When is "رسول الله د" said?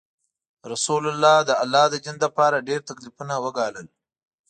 0.71-1.51